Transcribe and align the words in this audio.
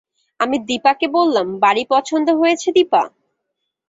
আমি 0.39 0.57
দিপাকে 0.67 1.07
বললাম, 1.17 1.47
বাড়ি 1.63 1.83
পছন্দ 1.91 2.27
হয়েছে 2.39 2.69
দিপা? 2.77 3.01